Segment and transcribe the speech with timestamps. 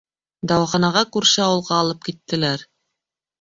[0.51, 2.65] Дауаханаға күрше ауылға алып киттеләр.